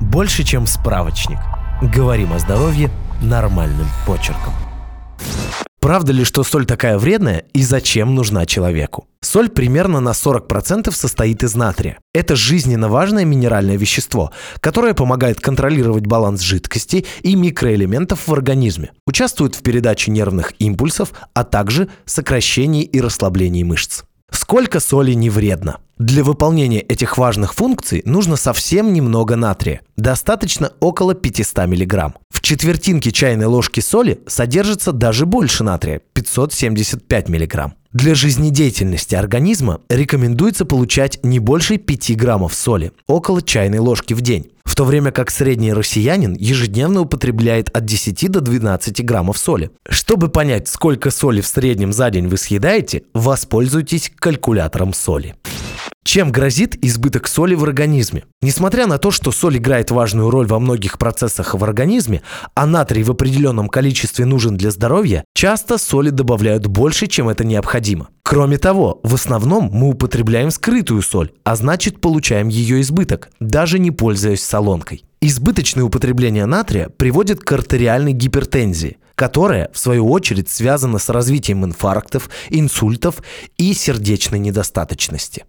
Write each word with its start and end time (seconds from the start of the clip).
Больше, 0.00 0.44
чем 0.44 0.66
справочник. 0.66 1.38
Говорим 1.82 2.32
о 2.32 2.38
здоровье 2.38 2.90
нормальным 3.22 3.86
почерком. 4.06 4.52
Правда 5.80 6.12
ли, 6.12 6.24
что 6.24 6.42
соль 6.42 6.66
такая 6.66 6.98
вредная 6.98 7.44
и 7.52 7.62
зачем 7.62 8.14
нужна 8.14 8.44
человеку? 8.44 9.06
Соль 9.20 9.48
примерно 9.48 10.00
на 10.00 10.10
40% 10.10 10.90
состоит 10.90 11.44
из 11.44 11.54
натрия. 11.54 11.98
Это 12.12 12.34
жизненно 12.34 12.88
важное 12.88 13.24
минеральное 13.24 13.76
вещество, 13.76 14.32
которое 14.60 14.94
помогает 14.94 15.40
контролировать 15.40 16.06
баланс 16.06 16.40
жидкости 16.40 17.06
и 17.22 17.36
микроэлементов 17.36 18.26
в 18.26 18.32
организме, 18.32 18.90
участвует 19.06 19.54
в 19.54 19.62
передаче 19.62 20.10
нервных 20.10 20.54
импульсов, 20.58 21.12
а 21.34 21.44
также 21.44 21.88
сокращении 22.04 22.82
и 22.82 23.00
расслаблении 23.00 23.62
мышц. 23.62 24.02
Сколько 24.48 24.78
соли 24.78 25.12
не 25.12 25.28
вредно? 25.28 25.78
Для 25.98 26.22
выполнения 26.22 26.78
этих 26.78 27.18
важных 27.18 27.52
функций 27.52 28.02
нужно 28.04 28.36
совсем 28.36 28.92
немного 28.92 29.34
натрия. 29.34 29.80
Достаточно 29.96 30.70
около 30.78 31.16
500 31.16 31.66
мг. 31.66 32.14
В 32.30 32.40
четвертинке 32.42 33.10
чайной 33.10 33.46
ложки 33.46 33.80
соли 33.80 34.20
содержится 34.28 34.92
даже 34.92 35.26
больше 35.26 35.64
натрия– 35.64 36.00
575 36.12 37.28
мг. 37.28 37.72
Для 37.92 38.14
жизнедеятельности 38.14 39.16
организма 39.16 39.80
рекомендуется 39.88 40.64
получать 40.64 41.18
не 41.24 41.40
больше 41.40 41.78
5 41.78 42.16
граммов 42.16 42.54
соли, 42.54 42.92
около 43.08 43.42
чайной 43.42 43.80
ложки 43.80 44.14
в 44.14 44.20
день, 44.20 44.52
в 44.76 44.78
то 44.78 44.84
время 44.84 45.10
как 45.10 45.30
средний 45.30 45.72
россиянин 45.72 46.34
ежедневно 46.34 47.00
употребляет 47.00 47.74
от 47.74 47.86
10 47.86 48.30
до 48.30 48.42
12 48.42 49.02
граммов 49.06 49.38
соли. 49.38 49.70
Чтобы 49.88 50.28
понять, 50.28 50.68
сколько 50.68 51.10
соли 51.10 51.40
в 51.40 51.46
среднем 51.46 51.94
за 51.94 52.10
день 52.10 52.28
вы 52.28 52.36
съедаете, 52.36 53.04
воспользуйтесь 53.14 54.12
калькулятором 54.14 54.92
соли. 54.92 55.34
Чем 56.06 56.30
грозит 56.30 56.78
избыток 56.84 57.26
соли 57.26 57.56
в 57.56 57.64
организме? 57.64 58.22
Несмотря 58.40 58.86
на 58.86 58.96
то, 58.96 59.10
что 59.10 59.32
соль 59.32 59.56
играет 59.56 59.90
важную 59.90 60.30
роль 60.30 60.46
во 60.46 60.60
многих 60.60 60.98
процессах 60.98 61.56
в 61.56 61.64
организме, 61.64 62.22
а 62.54 62.64
натрий 62.64 63.02
в 63.02 63.10
определенном 63.10 63.68
количестве 63.68 64.24
нужен 64.24 64.56
для 64.56 64.70
здоровья, 64.70 65.24
часто 65.34 65.78
соли 65.78 66.10
добавляют 66.10 66.68
больше, 66.68 67.08
чем 67.08 67.28
это 67.28 67.42
необходимо. 67.42 68.06
Кроме 68.22 68.56
того, 68.56 69.00
в 69.02 69.14
основном 69.14 69.68
мы 69.72 69.88
употребляем 69.88 70.52
скрытую 70.52 71.02
соль, 71.02 71.32
а 71.42 71.56
значит 71.56 72.00
получаем 72.00 72.46
ее 72.46 72.80
избыток, 72.82 73.30
даже 73.40 73.80
не 73.80 73.90
пользуясь 73.90 74.44
солонкой. 74.44 75.04
Избыточное 75.20 75.82
употребление 75.82 76.46
натрия 76.46 76.88
приводит 76.88 77.40
к 77.40 77.50
артериальной 77.50 78.12
гипертензии, 78.12 78.98
которая, 79.16 79.70
в 79.72 79.78
свою 79.78 80.08
очередь, 80.08 80.48
связана 80.48 81.00
с 81.00 81.08
развитием 81.08 81.64
инфарктов, 81.64 82.30
инсультов 82.50 83.24
и 83.58 83.74
сердечной 83.74 84.38
недостаточности 84.38 85.42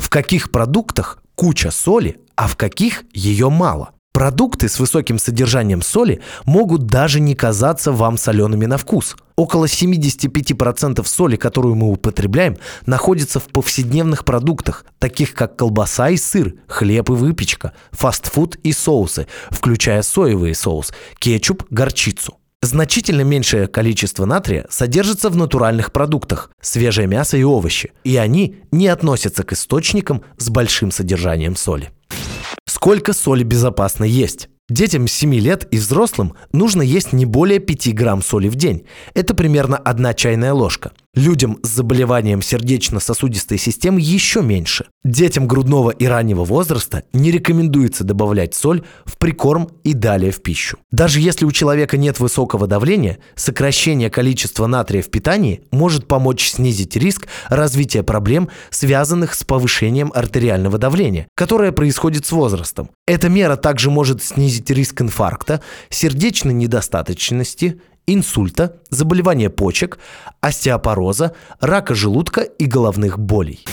в 0.00 0.08
каких 0.08 0.50
продуктах 0.50 1.22
куча 1.34 1.70
соли, 1.70 2.20
а 2.34 2.48
в 2.48 2.56
каких 2.56 3.04
ее 3.12 3.50
мало. 3.50 3.90
Продукты 4.12 4.68
с 4.68 4.80
высоким 4.80 5.18
содержанием 5.18 5.82
соли 5.82 6.20
могут 6.44 6.86
даже 6.86 7.20
не 7.20 7.36
казаться 7.36 7.92
вам 7.92 8.16
солеными 8.18 8.66
на 8.66 8.76
вкус. 8.76 9.14
Около 9.36 9.66
75% 9.66 11.04
соли, 11.06 11.36
которую 11.36 11.76
мы 11.76 11.92
употребляем, 11.92 12.56
находится 12.86 13.38
в 13.38 13.44
повседневных 13.44 14.24
продуктах, 14.24 14.84
таких 14.98 15.34
как 15.34 15.56
колбаса 15.56 16.10
и 16.10 16.16
сыр, 16.16 16.54
хлеб 16.66 17.10
и 17.10 17.12
выпечка, 17.12 17.72
фастфуд 17.92 18.56
и 18.56 18.72
соусы, 18.72 19.28
включая 19.50 20.02
соевый 20.02 20.56
соус, 20.56 20.92
кетчуп, 21.20 21.64
горчицу. 21.70 22.39
Значительно 22.62 23.22
меньшее 23.22 23.68
количество 23.68 24.26
натрия 24.26 24.66
содержится 24.68 25.30
в 25.30 25.36
натуральных 25.36 25.92
продуктах, 25.92 26.50
свежее 26.60 27.06
мясо 27.06 27.38
и 27.38 27.42
овощи, 27.42 27.92
и 28.04 28.18
они 28.18 28.56
не 28.70 28.88
относятся 28.88 29.44
к 29.44 29.54
источникам 29.54 30.22
с 30.36 30.50
большим 30.50 30.90
содержанием 30.90 31.56
соли. 31.56 31.90
Сколько 32.66 33.14
соли 33.14 33.44
безопасно 33.44 34.04
есть? 34.04 34.50
Детям 34.68 35.08
7 35.08 35.34
лет 35.36 35.66
и 35.70 35.78
взрослым 35.78 36.34
нужно 36.52 36.82
есть 36.82 37.14
не 37.14 37.24
более 37.24 37.60
5 37.60 37.94
грамм 37.94 38.22
соли 38.22 38.48
в 38.48 38.56
день. 38.56 38.84
Это 39.14 39.34
примерно 39.34 39.78
одна 39.78 40.12
чайная 40.12 40.52
ложка. 40.52 40.92
Людям 41.16 41.58
с 41.64 41.68
заболеванием 41.68 42.40
сердечно-сосудистой 42.40 43.58
системы 43.58 44.00
еще 44.00 44.42
меньше. 44.42 44.86
Детям 45.02 45.48
грудного 45.48 45.90
и 45.90 46.04
раннего 46.04 46.44
возраста 46.44 47.02
не 47.12 47.32
рекомендуется 47.32 48.04
добавлять 48.04 48.54
соль 48.54 48.84
в 49.04 49.18
прикорм 49.18 49.70
и 49.82 49.92
далее 49.92 50.30
в 50.30 50.40
пищу. 50.40 50.78
Даже 50.92 51.18
если 51.18 51.46
у 51.46 51.50
человека 51.50 51.96
нет 51.96 52.20
высокого 52.20 52.68
давления, 52.68 53.18
сокращение 53.34 54.08
количества 54.08 54.68
натрия 54.68 55.02
в 55.02 55.10
питании 55.10 55.62
может 55.72 56.06
помочь 56.06 56.48
снизить 56.48 56.94
риск 56.94 57.26
развития 57.48 58.04
проблем, 58.04 58.48
связанных 58.70 59.34
с 59.34 59.42
повышением 59.42 60.12
артериального 60.14 60.78
давления, 60.78 61.26
которое 61.34 61.72
происходит 61.72 62.24
с 62.24 62.30
возрастом. 62.30 62.90
Эта 63.08 63.28
мера 63.28 63.56
также 63.56 63.90
может 63.90 64.22
снизить 64.22 64.70
риск 64.70 65.02
инфаркта, 65.02 65.60
сердечной 65.88 66.54
недостаточности, 66.54 67.80
инсульта, 68.14 68.76
заболевания 68.90 69.50
почек, 69.50 69.98
остеопороза, 70.40 71.32
рака 71.60 71.94
желудка 71.94 72.42
и 72.42 72.66
головных 72.66 73.18
болей. 73.18 73.64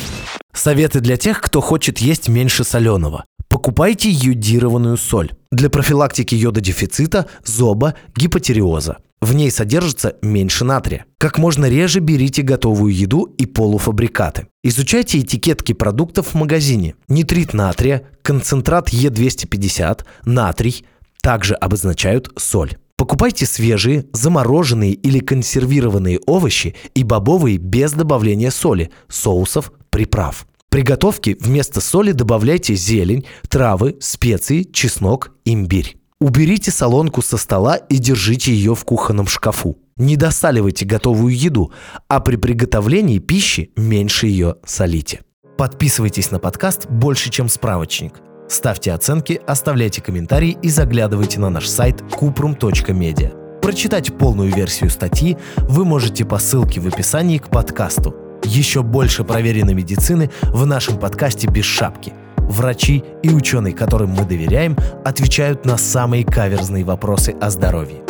Советы 0.54 1.00
для 1.00 1.18
тех, 1.18 1.42
кто 1.42 1.62
хочет 1.62 2.00
есть 2.00 2.30
меньше 2.30 2.64
соленого. 2.64 3.26
Покупайте 3.50 4.10
йодированную 4.10 4.98
соль 4.98 5.32
для 5.52 5.70
профилактики 5.70 6.36
йододефицита, 6.36 7.28
зоба, 7.46 7.96
гипотериоза. 8.16 8.98
В 9.22 9.34
ней 9.34 9.50
содержится 9.50 10.16
меньше 10.22 10.64
натрия. 10.64 11.06
Как 11.18 11.38
можно 11.38 11.68
реже 11.68 12.00
берите 12.00 12.44
готовую 12.44 12.94
еду 12.94 13.24
и 13.24 13.46
полуфабрикаты. 13.46 14.48
Изучайте 14.64 15.20
этикетки 15.20 15.74
продуктов 15.74 16.28
в 16.28 16.34
магазине. 16.36 16.96
Нитрит 17.08 17.54
натрия, 17.54 18.04
концентрат 18.22 18.90
Е250, 18.90 20.06
натрий 20.26 20.86
также 21.22 21.56
обозначают 21.56 22.32
соль. 22.38 22.78
Покупайте 22.98 23.46
свежие, 23.46 24.06
замороженные 24.12 24.94
или 24.94 25.20
консервированные 25.20 26.20
овощи 26.26 26.76
и 26.96 27.04
бобовые 27.04 27.58
без 27.58 27.92
добавления 27.92 28.50
соли, 28.50 28.90
соусов, 29.08 29.72
приправ. 29.92 30.48
При 30.70 30.82
готовке 30.82 31.38
вместо 31.40 31.80
соли 31.80 32.12
добавляйте 32.12 32.74
зелень, 32.74 33.26
травы, 33.50 33.98
специи, 34.00 34.64
чеснок, 34.64 35.32
имбирь. 35.46 35.96
Уберите 36.20 36.72
солонку 36.72 37.22
со 37.22 37.38
стола 37.38 37.76
и 37.78 38.00
держите 38.00 38.52
ее 38.52 38.74
в 38.74 38.84
кухонном 38.84 39.28
шкафу. 39.28 39.78
Не 39.98 40.16
досаливайте 40.16 40.86
готовую 40.86 41.38
еду, 41.38 41.72
а 42.08 42.20
при 42.20 42.36
приготовлении 42.36 43.20
пищи 43.20 43.72
меньше 43.76 44.26
ее 44.26 44.56
солите. 44.66 45.22
Подписывайтесь 45.58 46.32
на 46.32 46.40
подкаст 46.40 46.88
«Больше, 46.88 47.30
чем 47.30 47.48
справочник». 47.50 48.22
Ставьте 48.48 48.94
оценки, 48.94 49.42
оставляйте 49.46 50.02
комментарии 50.02 50.58
и 50.62 50.70
заглядывайте 50.70 51.40
на 51.40 51.50
наш 51.50 51.68
сайт 51.68 52.02
kuprum.media. 52.02 53.60
Прочитать 53.62 54.18
полную 54.18 54.54
версию 54.54 54.90
статьи 54.90 55.38
вы 55.58 55.84
можете 55.84 56.24
по 56.24 56.38
ссылке 56.38 56.80
в 56.80 56.88
описании 56.88 57.38
к 57.38 57.50
подкасту. 57.50 58.16
Еще 58.44 58.84
больше 58.84 59.24
проверенной 59.24 59.74
медицины 59.74 60.32
в 60.44 60.66
нашем 60.66 60.98
подкасте 60.98 61.48
«Без 61.48 61.66
шапки». 61.66 62.14
Врачи 62.38 63.04
и 63.24 63.30
ученые, 63.30 63.74
которым 63.74 64.12
мы 64.12 64.24
доверяем, 64.24 64.78
отвечают 65.04 65.66
на 65.66 65.78
самые 65.78 66.24
каверзные 66.24 66.86
вопросы 66.86 67.36
о 67.42 67.50
здоровье. 67.50 68.04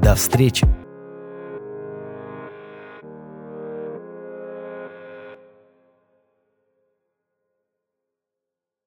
До 0.00 0.14
встречи! 0.14 0.81